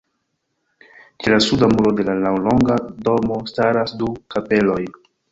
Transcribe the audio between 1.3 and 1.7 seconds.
la suda